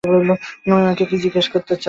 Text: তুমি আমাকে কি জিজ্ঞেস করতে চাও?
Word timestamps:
তুমি 0.03 0.33
আমাকে 0.75 1.03
কি 1.05 1.15
জিজ্ঞেস 1.23 1.47
করতে 1.53 1.73
চাও? 1.73 1.79